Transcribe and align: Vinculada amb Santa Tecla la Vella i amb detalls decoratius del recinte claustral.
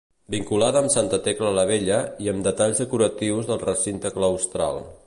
Vinculada 0.35 0.79
amb 0.83 0.93
Santa 0.93 1.19
Tecla 1.27 1.51
la 1.57 1.65
Vella 1.73 2.01
i 2.27 2.33
amb 2.33 2.49
detalls 2.49 2.83
decoratius 2.85 3.53
del 3.53 3.65
recinte 3.69 4.15
claustral. 4.19 4.85